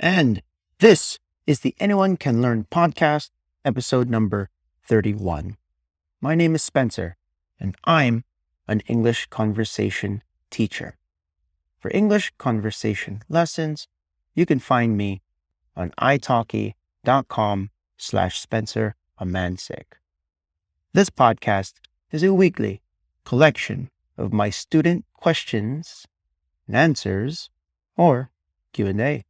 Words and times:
And 0.00 0.42
this 0.78 1.18
is 1.44 1.60
the 1.60 1.74
Anyone 1.80 2.16
Can 2.16 2.40
Learn 2.40 2.66
podcast, 2.70 3.30
episode 3.64 4.08
number 4.08 4.48
31. 4.84 5.56
My 6.20 6.36
name 6.36 6.54
is 6.54 6.62
Spencer, 6.62 7.16
and 7.58 7.76
I'm 7.82 8.22
an 8.68 8.78
English 8.86 9.26
conversation 9.26 10.22
teacher. 10.50 10.96
For 11.80 11.90
English 11.92 12.32
conversation 12.38 13.22
lessons, 13.28 13.88
you 14.36 14.46
can 14.46 14.60
find 14.60 14.96
me 14.96 15.20
on 15.76 15.90
italki.com 15.98 17.70
slash 17.96 18.38
Spencer 18.38 18.94
Amansick. 19.20 19.98
This 20.92 21.10
podcast 21.10 21.74
is 22.12 22.22
a 22.22 22.32
weekly 22.32 22.82
collection 23.24 23.90
of 24.16 24.32
my 24.32 24.50
student 24.50 25.06
questions 25.14 26.06
and 26.68 26.76
answers 26.76 27.50
or 27.96 28.30
Q&A. 28.72 29.24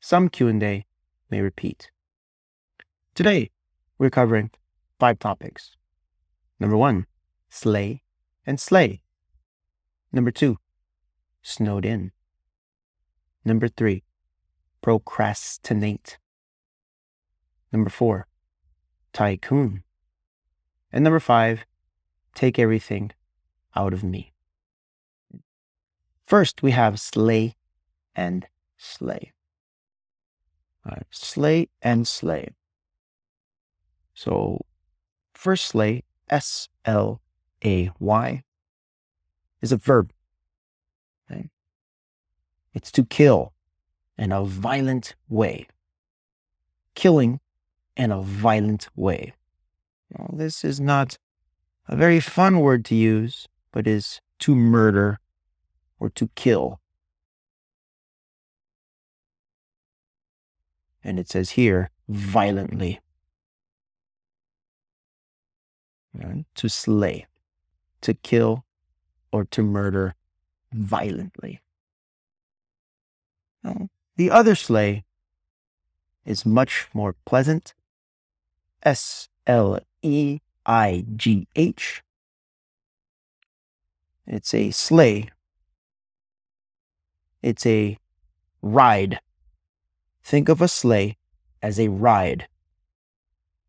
Some 0.00 0.28
Q&A 0.28 0.86
may 1.30 1.40
repeat. 1.40 1.90
Today, 3.14 3.50
we're 3.98 4.10
covering 4.10 4.50
five 4.98 5.18
topics. 5.18 5.76
Number 6.60 6.76
one, 6.76 7.06
slay 7.48 8.02
and 8.46 8.60
sleigh. 8.60 9.02
Number 10.12 10.30
two, 10.30 10.58
snowed 11.42 11.84
in. 11.84 12.12
Number 13.44 13.68
three, 13.68 14.04
procrastinate. 14.82 16.18
Number 17.72 17.90
four, 17.90 18.28
tycoon. 19.12 19.82
And 20.92 21.04
number 21.04 21.20
five, 21.20 21.66
take 22.34 22.58
everything 22.58 23.10
out 23.74 23.92
of 23.92 24.02
me. 24.04 24.32
First, 26.24 26.62
we 26.62 26.70
have 26.70 27.00
slay 27.00 27.56
and 28.14 28.46
sleigh. 28.76 29.32
Right, 30.84 31.06
slay 31.10 31.68
and 31.82 32.06
sleigh. 32.06 32.54
So, 34.14 34.64
first 35.34 35.66
slay, 35.66 36.04
S 36.30 36.68
L 36.84 37.20
A 37.64 37.90
Y, 37.98 38.42
is 39.60 39.72
a 39.72 39.76
verb. 39.76 40.12
Okay? 41.30 41.50
It's 42.74 42.90
to 42.92 43.04
kill 43.04 43.52
in 44.16 44.32
a 44.32 44.44
violent 44.44 45.14
way. 45.28 45.66
Killing 46.94 47.40
in 47.96 48.10
a 48.10 48.22
violent 48.22 48.88
way. 48.96 49.34
Now, 50.16 50.30
this 50.32 50.64
is 50.64 50.80
not 50.80 51.18
a 51.86 51.96
very 51.96 52.20
fun 52.20 52.60
word 52.60 52.84
to 52.86 52.94
use, 52.94 53.46
but 53.72 53.86
is 53.86 54.20
to 54.40 54.54
murder 54.54 55.20
or 56.00 56.08
to 56.10 56.28
kill. 56.34 56.80
And 61.08 61.18
it 61.18 61.30
says 61.30 61.50
here, 61.52 61.88
violently. 62.06 63.00
Right? 66.12 66.44
To 66.56 66.68
slay, 66.68 67.26
to 68.02 68.12
kill, 68.12 68.66
or 69.32 69.46
to 69.46 69.62
murder 69.62 70.16
violently. 70.70 71.62
The 74.16 74.30
other 74.30 74.54
slay 74.54 75.04
is 76.26 76.44
much 76.44 76.88
more 76.92 77.14
pleasant. 77.24 77.72
S 78.82 79.30
L 79.46 79.80
E 80.02 80.40
I 80.66 81.06
G 81.16 81.48
H. 81.56 82.02
It's 84.26 84.52
a 84.52 84.72
sleigh. 84.72 85.30
It's 87.40 87.64
a 87.64 87.96
ride. 88.60 89.20
Think 90.28 90.50
of 90.50 90.60
a 90.60 90.68
sleigh 90.68 91.16
as 91.62 91.80
a 91.80 91.88
ride, 91.88 92.48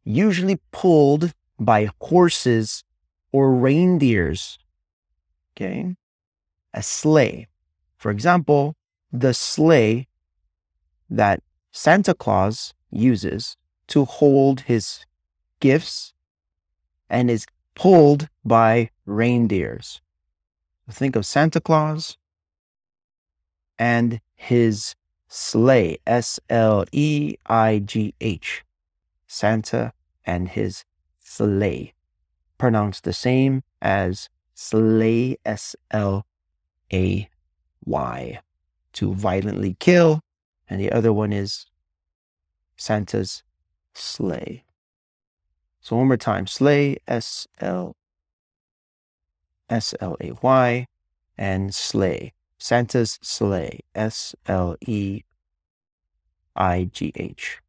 usually 0.04 0.60
pulled 0.74 1.34
by 1.58 1.88
horses 2.02 2.84
or 3.32 3.56
reindeers. 3.56 4.60
Okay? 5.54 5.96
A 6.74 6.84
sleigh. 6.84 7.48
For 7.96 8.12
example, 8.12 8.76
the 9.10 9.34
sleigh 9.34 10.10
that 11.10 11.42
Santa 11.72 12.14
Claus 12.14 12.74
uses 12.92 13.56
to 13.88 14.04
hold 14.04 14.60
his 14.68 15.06
gifts 15.62 16.14
and 17.10 17.32
is 17.32 17.46
pulled 17.74 18.28
by 18.44 18.90
reindeers. 19.06 20.02
Think 20.92 21.16
of 21.16 21.26
Santa 21.26 21.62
Claus 21.62 22.18
and 23.78 24.20
his 24.36 24.96
sleigh, 25.30 26.00
S 26.06 26.40
L 26.50 26.84
E 26.92 27.36
I 27.46 27.80
G 27.80 28.14
H. 28.20 28.66
Santa 29.28 29.94
and 30.26 30.50
his 30.50 30.84
sleigh, 31.20 31.94
pronounced 32.58 33.06
the 33.06 33.14
same 33.14 33.64
as 33.82 34.28
slay, 34.54 35.38
S 35.46 35.76
L 35.92 36.26
A 36.92 37.30
Y, 37.86 38.40
to 38.94 39.14
violently 39.14 39.78
kill 39.80 40.22
and 40.70 40.80
the 40.80 40.92
other 40.92 41.12
one 41.12 41.34
is 41.34 41.66
Santa's 42.78 43.44
sleigh. 43.94 44.64
So 45.82 45.96
one 45.96 46.08
more 46.08 46.18
time, 46.18 46.46
sleigh, 46.46 46.98
S 47.08 47.48
L 47.60 47.96
S 49.70 49.96
L 50.00 50.16
A 50.22 50.34
Y, 50.42 50.86
and 51.38 51.74
sleigh, 51.74 52.34
Santa's 52.60 53.18
sleigh, 53.22 53.80
S 53.96 54.36
L 54.46 54.76
E 54.86 55.24
I 56.56 56.90
G 56.92 57.14
H. 57.16 57.62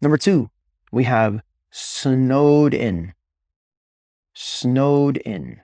Number 0.00 0.16
two, 0.16 0.50
we 0.90 1.04
have 1.04 1.42
snowed 1.70 2.72
in. 2.72 3.12
Snowed 4.32 5.18
in. 5.18 5.60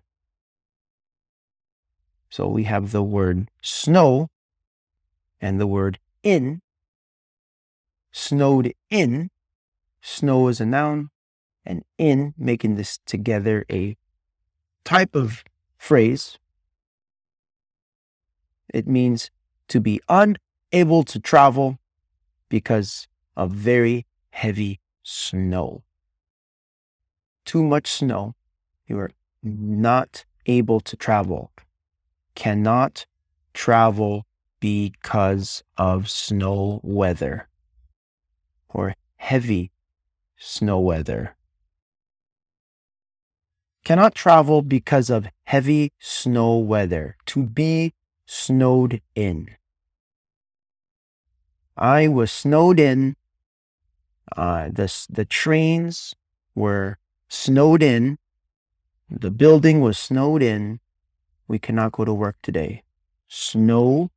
So 2.29 2.49
we 2.49 2.65
have 2.65 2.91
the 2.91 3.03
word 3.03 3.49
snow 3.63 4.29
and 5.41 5.59
the 5.61 5.67
word 5.67 5.99
in. 6.23 6.61
Snowed 8.13 8.75
in. 8.91 9.31
Snow 10.03 10.49
is 10.49 10.61
a 10.61 10.67
noun 10.67 11.11
and 11.65 11.83
in, 11.97 12.35
making 12.37 12.75
this 12.75 12.99
together 13.07 13.65
a 13.71 13.97
type 14.85 15.15
of 15.15 15.45
phrase. 15.85 16.39
It 18.73 18.87
means 18.87 19.31
to 19.69 19.81
be 19.81 20.01
unable 20.09 21.05
to 21.05 21.19
travel 21.21 21.79
because 22.49 23.09
of 23.37 23.51
very 23.51 24.07
heavy 24.31 24.81
snow. 25.03 25.85
Too 27.45 27.63
much 27.63 27.91
snow, 27.91 28.35
you 28.87 28.99
are 28.99 29.11
not 29.43 30.25
able 30.47 30.81
to 30.81 30.97
travel 30.97 31.53
cannot 32.35 33.07
travel 33.53 34.27
because 34.61 35.63
of 35.77 36.11
snow 36.11 36.81
weather 36.83 37.49
or 38.69 38.95
heavy 39.17 39.71
snow 40.37 40.81
weather. 40.81 41.37
Cannot 43.85 44.15
travel 44.15 44.63
because 44.63 45.11
of 45.11 45.29
heavy 45.45 45.93
snow 45.99 46.57
weather. 46.59 47.17
To 47.27 47.43
be 47.43 47.93
snowed 48.27 49.03
in. 49.15 49.57
I 51.77 52.09
was 52.09 52.33
snowed 52.33 52.81
in. 52.81 53.17
Uh, 54.37 54.69
the, 54.73 54.93
the 55.11 55.25
trains 55.25 56.15
were 56.55 56.99
snowed 57.29 57.83
in. 57.83 58.19
The 59.11 59.31
building 59.31 59.81
was 59.81 59.99
snowed 59.99 60.43
in 60.43 60.81
we 61.47 61.59
cannot 61.59 61.93
go 61.93 62.05
to 62.05 62.15
work 62.15 62.37
today. 62.43 62.83
Snow, 63.29 64.11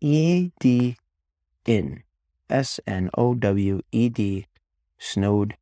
E 0.00 0.50
D 0.60 0.96
in. 1.66 2.02
S 2.48 2.80
N 2.86 3.10
O 3.16 3.34
W 3.34 3.82
E 3.92 4.08
D, 4.08 4.46
snowed 4.98 5.56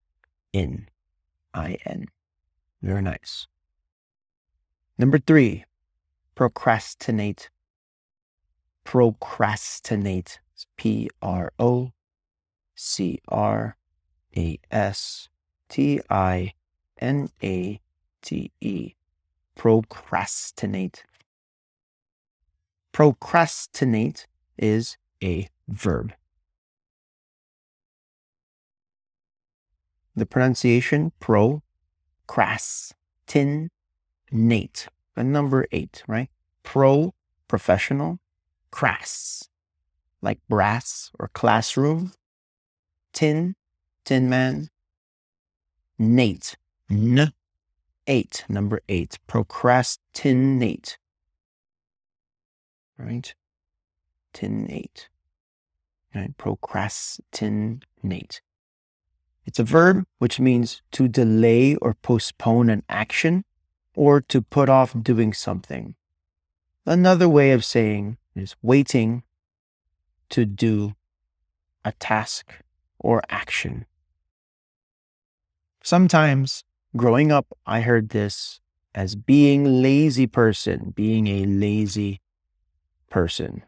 in. 0.53 0.89
I 1.53 1.79
N. 1.85 2.07
Very 2.83 3.03
nice. 3.03 3.47
Number 4.99 5.19
three, 5.19 5.65
procrastinate. 6.35 7.51
Procrastinate. 8.85 10.41
P 10.77 11.11
R 11.21 11.53
O 11.59 11.93
C 12.75 13.21
R 13.29 13.77
A 14.37 14.59
S 14.71 15.29
T 15.69 16.01
I 16.09 16.55
N 16.99 17.29
A 17.43 17.81
T 18.23 18.53
E 18.61 18.95
procrastinate. 19.57 21.03
Procrastinate 22.93 24.27
is 24.57 24.97
a 25.23 25.49
verb. 25.67 26.15
The 30.15 30.27
pronunciation 30.27 31.13
pro, 31.21 31.63
crass, 32.27 32.93
tin, 33.27 33.71
nate. 34.31 34.89
The 35.15 35.25
number 35.25 35.67
eight, 35.73 36.03
right? 36.07 36.29
Pro, 36.63 37.15
professional, 37.49 38.19
crass, 38.71 39.49
like 40.21 40.41
brass 40.49 41.11
or 41.19 41.29
classroom. 41.29 42.13
Tin, 43.13 43.57
tin 44.05 44.29
man. 44.29 44.69
Nate, 45.99 46.57
n, 46.91 47.33
eight, 48.07 48.45
number 48.49 48.81
eight, 48.89 49.19
procrastinate. 49.27 50.99
Right? 52.99 53.35
Tinate. 54.35 55.09
Right? 56.15 56.37
Procrastinate. 56.37 58.43
It's 59.47 59.61
a 59.61 59.65
verb 59.65 60.05
which 60.19 60.41
means 60.41 60.83
to 60.93 61.07
delay 61.07 61.77
or 61.77 61.95
postpone 61.95 62.69
an 62.69 62.83
action 62.89 63.45
or 63.95 64.21
to 64.23 64.43
put 64.43 64.69
off 64.69 64.95
doing 65.01 65.33
something. 65.33 65.95
Another 66.85 67.29
way 67.29 67.53
of 67.53 67.65
saying 67.65 68.19
is 68.35 68.57
waiting 68.61 69.23
to 70.31 70.45
do 70.45 70.95
a 71.85 71.93
task 71.93 72.61
or 72.99 73.23
action. 73.31 73.87
Sometimes 75.83 76.65
growing 76.97 77.31
up, 77.31 77.47
I 77.65 77.81
heard 77.83 78.09
this 78.09 78.61
as 78.95 79.15
being 79.15 79.83
lazy 79.83 80.27
person, 80.27 80.93
being 80.97 81.29
a 81.29 81.47
lazy 81.47 82.21
person, 83.11 83.63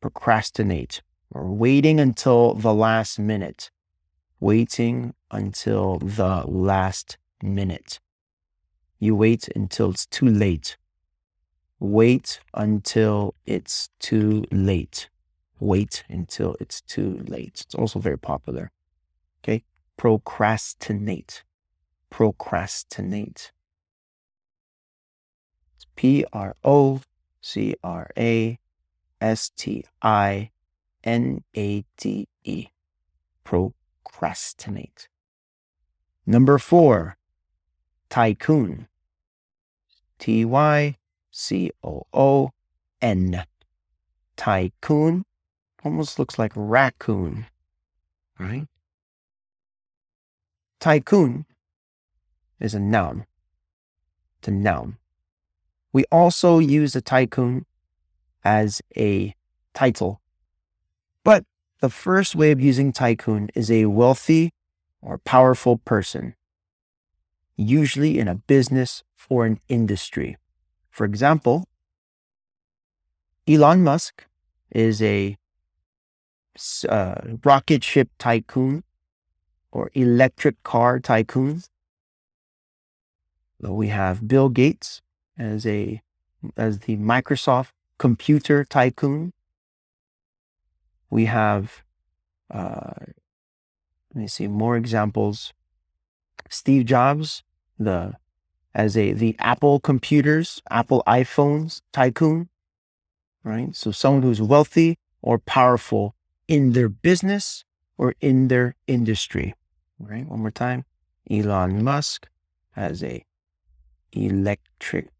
procrastinate, 0.00 1.02
or 1.30 1.46
waiting 1.46 2.00
until 2.00 2.54
the 2.54 2.74
last 2.74 3.18
minute, 3.18 3.70
waiting 4.42 5.14
until 5.30 5.98
the 5.98 6.42
last 6.48 7.16
minute. 7.44 8.00
You 8.98 9.14
wait 9.14 9.48
until 9.54 9.90
it's 9.90 10.04
too 10.06 10.26
late. 10.26 10.76
Wait 11.78 12.40
until 12.52 13.36
it's 13.46 13.90
too 14.00 14.44
late. 14.50 15.08
Wait 15.60 16.02
until 16.08 16.56
it's 16.58 16.80
too 16.80 17.24
late. 17.28 17.62
It's 17.64 17.76
also 17.76 18.00
very 18.00 18.18
popular. 18.18 18.72
Okay. 19.44 19.62
Procrastinate. 19.96 21.44
Procrastinate. 22.10 23.52
It's 25.76 25.86
P 25.94 26.24
R 26.32 26.56
O 26.64 27.00
C 27.40 27.76
R 27.84 28.10
A 28.18 28.58
S 29.20 29.52
T 29.56 29.84
I 30.02 30.50
N 31.04 31.44
A 31.56 31.84
T 31.96 32.26
E. 32.42 32.66
Procrastinate. 33.44 33.81
Number 36.24 36.58
four, 36.58 37.16
tycoon. 38.08 38.88
T 40.18 40.44
Y 40.44 40.96
C 41.32 41.72
O 41.82 42.06
O 42.12 42.50
N. 43.00 43.44
Tycoon 44.36 45.24
almost 45.84 46.18
looks 46.18 46.38
like 46.38 46.52
raccoon, 46.54 47.46
right? 48.38 48.68
Tycoon 50.78 51.44
is 52.60 52.74
a 52.74 52.80
noun. 52.80 53.26
It's 54.38 54.48
a 54.48 54.52
noun. 54.52 54.98
We 55.92 56.04
also 56.12 56.60
use 56.60 56.94
a 56.94 57.02
tycoon 57.02 57.66
as 58.44 58.80
a 58.96 59.34
title. 59.74 60.21
The 61.82 61.90
first 61.90 62.36
way 62.36 62.52
of 62.52 62.60
using 62.60 62.92
tycoon 62.92 63.50
is 63.56 63.68
a 63.68 63.86
wealthy 63.86 64.52
or 65.00 65.18
powerful 65.18 65.78
person, 65.78 66.36
usually 67.56 68.20
in 68.20 68.28
a 68.28 68.36
business 68.36 69.02
or 69.28 69.46
an 69.46 69.58
industry. 69.68 70.36
For 70.90 71.04
example, 71.04 71.66
Elon 73.48 73.82
Musk 73.82 74.24
is 74.70 75.02
a 75.02 75.36
uh, 76.88 77.14
rocket 77.42 77.82
ship 77.82 78.10
tycoon 78.16 78.84
or 79.72 79.90
electric 79.94 80.62
car 80.62 81.00
tycoon. 81.00 81.62
We 83.58 83.88
have 83.88 84.28
Bill 84.28 84.50
Gates 84.50 85.02
as 85.36 85.66
a 85.66 86.00
as 86.56 86.78
the 86.80 86.96
Microsoft 86.96 87.70
computer 87.98 88.64
tycoon. 88.64 89.32
We 91.12 91.26
have 91.26 91.82
uh, 92.50 92.94
let 94.14 94.20
me 94.22 94.26
see 94.26 94.48
more 94.48 94.78
examples. 94.78 95.52
Steve 96.48 96.86
Jobs, 96.86 97.42
the 97.78 98.14
as 98.74 98.96
a 98.96 99.12
the 99.12 99.36
Apple 99.38 99.78
computers, 99.78 100.62
Apple 100.70 101.02
iPhones 101.06 101.82
tycoon, 101.92 102.48
right? 103.44 103.76
So 103.76 103.90
someone 103.90 104.22
who's 104.22 104.40
wealthy 104.40 104.96
or 105.20 105.38
powerful 105.38 106.14
in 106.48 106.72
their 106.72 106.88
business 106.88 107.64
or 107.98 108.14
in 108.22 108.48
their 108.48 108.74
industry. 108.86 109.54
Right? 109.98 110.26
One 110.26 110.40
more 110.40 110.50
time. 110.50 110.86
Elon 111.30 111.84
Musk 111.84 112.30
as 112.74 113.04
a 113.04 113.26
electric 114.12 115.10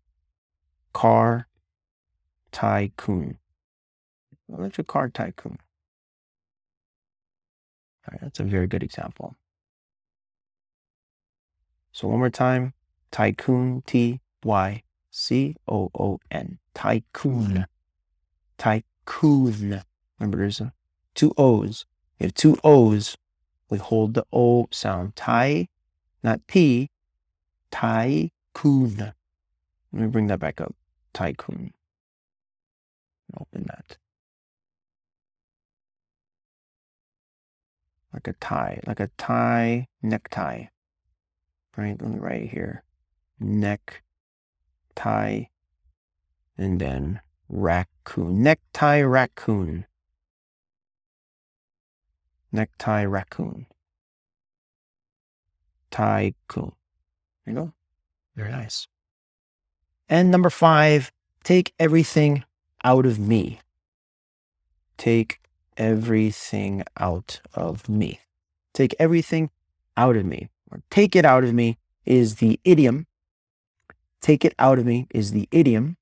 car 0.95 1.49
tycoon. 2.51 3.37
Electric 4.49 4.87
car 4.87 5.11
tycoon. 5.11 5.59
All 8.05 8.13
right, 8.13 8.21
that's 8.21 8.41
a 8.41 8.45
very 8.45 8.67
good 8.67 8.83
example. 8.83 9.37
So 11.93 12.09
one 12.09 12.19
more 12.19 12.31
time. 12.31 12.75
Tycoon, 13.11 13.83
T 13.87 14.21
Y 14.45 14.83
C 15.11 15.57
O 15.69 15.91
O 15.95 16.19
N. 16.31 16.59
Tycoon. 16.75 17.47
Mm-hmm. 17.47 17.63
Tycoon. 18.59 19.83
Remember, 20.19 20.39
there's 20.39 20.61
a, 20.61 20.73
two 21.15 21.33
O's. 21.37 21.85
You 22.19 22.27
have 22.27 22.35
two 22.35 22.59
O's. 22.65 23.17
We 23.69 23.79
hold 23.79 24.15
the 24.15 24.25
O 24.33 24.69
sound. 24.71 25.17
ty, 25.17 25.69
not 26.23 26.47
P. 26.47 26.91
Tycoon. 27.71 28.33
Let 28.99 29.15
me 29.93 30.07
bring 30.09 30.27
that 30.29 30.41
back 30.41 30.61
up. 30.61 30.75
Tycoon. 31.13 31.73
Open 33.39 33.65
that. 33.67 33.97
Like 38.13 38.29
a 38.29 38.35
tie, 38.35 38.81
like 38.87 39.01
a 39.01 39.11
tie 39.17 39.89
necktie. 40.03 40.67
Right? 41.77 42.01
Let 42.01 42.11
me 42.11 42.19
write 42.19 42.43
it 42.43 42.51
here 42.51 42.85
neck 43.43 44.03
tie, 44.95 45.49
and 46.57 46.81
then 46.81 47.21
raccoon. 47.49 48.43
Necktie 48.43 49.03
raccoon. 49.03 49.87
Necktie 52.51 53.05
raccoon. 53.05 53.67
Tycoon. 55.91 56.73
There 57.45 57.55
you 57.55 57.55
go. 57.55 57.73
Very 58.37 58.51
nice. 58.51 58.87
And 60.09 60.31
number 60.31 60.51
five, 60.51 61.11
take 61.45 61.73
everything 61.79 62.45
out 62.85 63.07
of 63.07 63.19
me. 63.19 63.61
Take 64.99 65.41
everything 65.77 66.83
out 66.99 67.41
of 67.55 67.89
me. 67.89 68.21
Take 68.73 68.95
everything 68.99 69.51
out 69.97 70.17
of 70.17 70.25
me. 70.25 70.49
Or 70.71 70.83
take 70.91 71.15
it 71.15 71.25
out 71.25 71.45
of 71.45 71.53
me 71.53 71.79
is 72.05 72.37
the 72.37 72.59
idiom 72.65 73.07
take 74.23 74.45
it 74.45 74.55
out 74.59 74.79
of 74.79 74.87
me 74.87 75.07
is 75.11 75.33
the 75.33 75.49
idiom. 75.51 75.99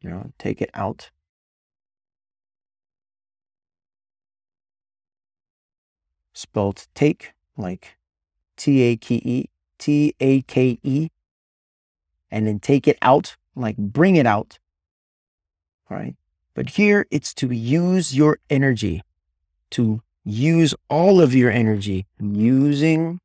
You 0.00 0.10
know, 0.10 0.32
take 0.38 0.60
it 0.60 0.70
out. 0.74 1.10
Spelled 6.32 6.86
take, 6.94 7.32
like 7.56 7.98
T 8.56 8.82
A 8.82 8.96
K 8.96 9.16
E, 9.16 9.50
T 9.78 10.14
A 10.20 10.42
K 10.42 10.78
E. 10.82 11.08
And 12.30 12.46
then 12.46 12.60
take 12.60 12.86
it 12.86 12.98
out, 13.02 13.36
like 13.56 13.76
bring 13.76 14.16
it 14.16 14.26
out. 14.26 14.58
All 15.90 15.96
right. 15.96 16.14
But 16.58 16.70
here 16.70 17.06
it's 17.12 17.32
to 17.34 17.52
use 17.52 18.16
your 18.16 18.40
energy, 18.50 19.04
to 19.70 20.02
use 20.24 20.74
all 20.90 21.20
of 21.20 21.32
your 21.32 21.52
energy, 21.52 22.08
using 22.18 23.20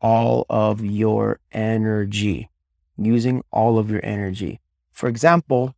all 0.00 0.46
of 0.50 0.84
your 0.84 1.38
energy, 1.52 2.50
using 2.98 3.44
all 3.52 3.78
of 3.78 3.88
your 3.88 4.04
energy. 4.04 4.58
For 4.90 5.08
example, 5.08 5.76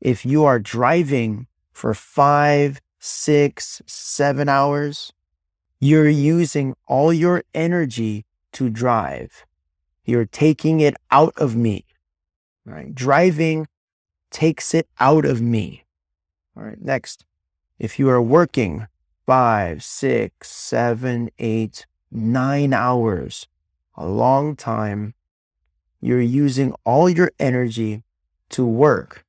if 0.00 0.24
you 0.24 0.42
are 0.46 0.58
driving 0.58 1.48
for 1.70 1.92
five, 1.92 2.80
six, 2.98 3.82
seven 3.84 4.48
hours, 4.48 5.12
you're 5.80 6.08
using 6.08 6.74
all 6.88 7.12
your 7.12 7.42
energy 7.52 8.24
to 8.52 8.70
drive. 8.70 9.44
You're 10.06 10.24
taking 10.24 10.80
it 10.80 10.96
out 11.10 11.34
of 11.36 11.56
me, 11.56 11.84
right? 12.64 12.94
Driving 12.94 13.68
takes 14.30 14.72
it 14.72 14.88
out 14.98 15.26
of 15.26 15.42
me. 15.42 15.81
All 16.56 16.62
right. 16.62 16.80
Next, 16.80 17.24
if 17.78 17.98
you 17.98 18.08
are 18.08 18.22
working 18.22 18.86
five, 19.26 19.82
six, 19.82 20.50
seven, 20.50 21.30
eight, 21.38 21.86
nine 22.10 22.72
hours, 22.72 23.46
a 23.94 24.06
long 24.06 24.56
time. 24.56 25.14
You're 26.00 26.20
using 26.20 26.74
all 26.84 27.08
your 27.08 27.30
energy 27.38 28.02
to 28.50 28.66
work. 28.66 29.24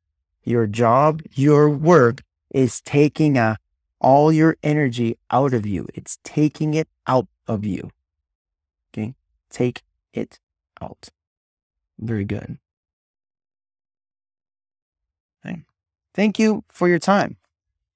your 0.45 0.67
job, 0.67 1.21
your 1.33 1.69
work 1.69 2.21
is 2.53 2.81
taking 2.81 3.37
a, 3.37 3.57
all 3.99 4.31
your 4.31 4.57
energy 4.61 5.17
out 5.31 5.53
of 5.53 5.65
you. 5.65 5.87
It's 5.93 6.17
taking 6.23 6.73
it 6.73 6.87
out 7.07 7.27
of 7.47 7.65
you. 7.65 7.91
Okay. 8.91 9.15
Take 9.49 9.83
it 10.13 10.39
out. 10.81 11.09
Very 11.97 12.25
good. 12.25 12.57
Okay. 15.45 15.63
Thank 16.13 16.37
you 16.37 16.63
for 16.69 16.87
your 16.87 16.99
time. 16.99 17.37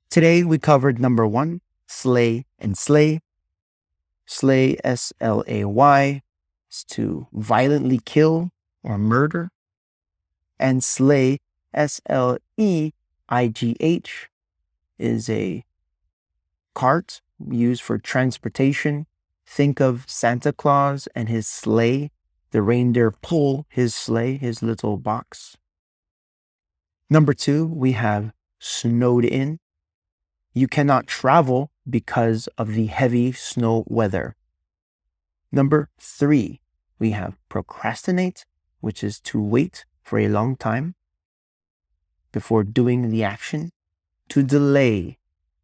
Today 0.10 0.44
we 0.44 0.58
covered 0.58 1.00
number 1.00 1.28
one, 1.28 1.62
slay 1.86 2.46
and 2.58 2.76
sleigh. 2.76 3.22
Slay, 4.26 4.76
S 4.84 5.14
L 5.22 5.44
A 5.48 5.66
Y, 5.66 6.22
is 6.70 6.84
to 6.86 7.28
violently 7.32 8.00
kill 8.04 8.52
or 8.84 8.98
murder. 8.98 9.52
And 10.60 10.84
sleigh, 10.84 11.40
S 11.74 12.02
L 12.08 12.38
E 12.58 12.92
I 13.30 13.48
G 13.48 13.78
H, 13.80 14.30
is 14.98 15.30
a 15.30 15.64
cart 16.74 17.22
used 17.48 17.84
for 17.84 18.00
transportation. 18.00 19.06
Think 19.46 19.80
of 19.80 20.06
Santa 20.08 20.52
Claus 20.52 21.08
and 21.14 21.30
his 21.30 21.48
sleigh. 21.48 22.12
The 22.52 22.62
reindeer 22.64 23.12
pull 23.12 23.66
his 23.70 23.94
sleigh, 23.94 24.38
his 24.38 24.64
little 24.64 24.98
box. 24.98 25.56
Number 27.10 27.34
two, 27.34 27.66
we 27.66 27.94
have 27.94 28.34
snowed 28.60 29.24
in. 29.24 29.60
You 30.54 30.68
cannot 30.68 31.08
travel 31.08 31.72
because 31.90 32.48
of 32.58 32.74
the 32.74 32.88
heavy 32.88 33.32
snow 33.32 33.86
weather. 33.88 34.36
Number 35.52 35.90
three, 36.00 36.60
we 37.00 37.12
have 37.12 37.38
procrastinate, 37.48 38.46
which 38.82 39.04
is 39.04 39.20
to 39.22 39.42
wait 39.42 39.86
for 40.02 40.20
a 40.20 40.28
long 40.28 40.58
time 40.58 40.96
before 42.32 42.64
doing 42.64 43.10
the 43.10 43.24
action, 43.24 43.72
to 44.30 44.44
delay, 44.44 45.18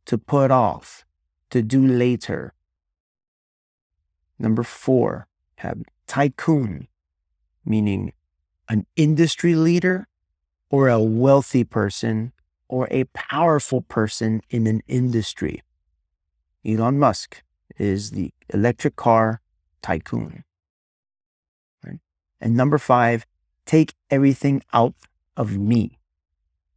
to 0.05 0.17
put 0.17 0.49
off, 0.49 1.05
to 1.49 1.61
do 1.61 1.85
later. 1.85 2.53
Number 4.39 4.63
four, 4.63 5.27
have 5.57 5.83
tycoon, 6.07 6.87
meaning 7.65 8.13
an 8.69 8.85
industry 8.95 9.55
leader 9.55 10.07
or 10.73 10.89
a 10.89 10.99
wealthy 10.99 11.63
person 11.63 12.33
or 12.67 12.87
a 12.89 13.03
powerful 13.13 13.81
person 13.81 14.41
in 14.49 14.65
an 14.65 14.81
industry. 14.87 15.61
Elon 16.65 16.97
Musk 16.97 17.43
is 17.77 18.09
the 18.09 18.31
electric 18.51 18.95
car 18.95 19.39
tycoon. 19.83 20.43
Right? 21.85 21.99
And 22.41 22.57
number 22.57 22.79
five, 22.79 23.27
take 23.67 23.93
everything 24.09 24.63
out 24.73 24.95
of 25.37 25.59
me 25.59 25.99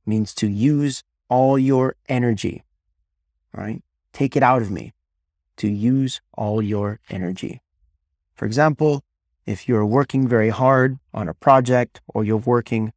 means 0.05 0.35
to 0.35 0.47
use 0.47 1.03
all 1.31 1.59
your 1.59 1.95
energy, 2.07 2.65
right? 3.55 3.83
Take 4.13 4.37
it 4.37 4.43
out 4.43 4.61
of 4.61 4.71
me 4.71 4.93
to 5.57 5.69
use 5.69 6.21
all 6.35 6.61
your 6.61 7.01
energy. 7.09 7.63
For 8.35 8.45
example, 8.45 9.05
if 9.47 9.67
you're 9.67 9.87
working 9.87 10.29
very 10.29 10.51
hard 10.51 10.99
on 11.15 11.31
a 11.31 11.35
project 11.35 12.03
or 12.09 12.25
you're 12.25 12.37
working 12.37 12.93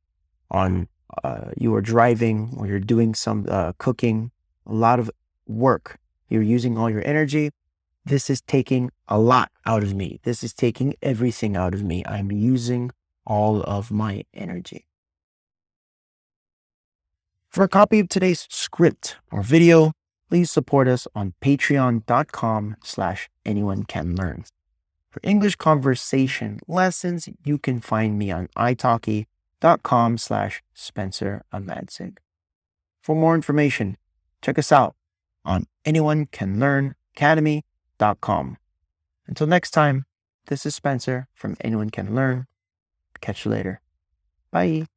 on, 0.51 0.87
uh, 1.23 1.51
you 1.57 1.73
are 1.75 1.81
driving 1.81 2.55
or 2.57 2.67
you're 2.67 2.79
doing 2.79 3.13
some 3.13 3.45
uh, 3.49 3.73
cooking, 3.77 4.31
a 4.65 4.73
lot 4.73 4.99
of 4.99 5.09
work, 5.47 5.97
you're 6.29 6.43
using 6.43 6.77
all 6.77 6.89
your 6.89 7.05
energy. 7.07 7.51
This 8.05 8.29
is 8.29 8.41
taking 8.41 8.91
a 9.07 9.19
lot 9.19 9.51
out 9.65 9.83
of 9.83 9.93
me. 9.93 10.19
This 10.23 10.43
is 10.43 10.53
taking 10.53 10.95
everything 11.01 11.55
out 11.55 11.73
of 11.73 11.83
me. 11.83 12.03
I'm 12.05 12.31
using 12.31 12.91
all 13.25 13.61
of 13.63 13.91
my 13.91 14.23
energy. 14.33 14.85
For 17.49 17.63
a 17.63 17.67
copy 17.67 17.99
of 17.99 18.09
today's 18.09 18.47
script 18.49 19.17
or 19.31 19.41
video, 19.41 19.91
please 20.29 20.51
support 20.51 20.87
us 20.87 21.07
on 21.15 21.33
patreon.com 21.41 22.75
slash 22.83 23.29
anyone 23.45 23.83
can 23.83 24.15
learn. 24.15 24.45
For 25.09 25.19
English 25.23 25.55
conversation 25.55 26.59
lessons, 26.67 27.27
you 27.43 27.57
can 27.57 27.81
find 27.81 28.19
me 28.19 28.29
on 28.31 28.49
italki.com 29.59 30.17
slash 30.17 30.63
Spencer 30.73 31.43
Amansick. 31.53 32.17
For 33.01 33.15
more 33.15 33.35
information, 33.35 33.97
check 34.41 34.57
us 34.59 34.71
out 34.71 34.95
on 35.45 35.65
anyonecanlearnacademy.com. 35.85 38.57
Until 39.27 39.47
next 39.47 39.71
time, 39.71 40.05
this 40.47 40.65
is 40.65 40.75
Spencer 40.75 41.27
from 41.33 41.57
Anyone 41.61 41.89
Can 41.89 42.15
Learn. 42.15 42.47
Catch 43.21 43.45
you 43.45 43.51
later. 43.51 43.81
Bye. 44.51 44.87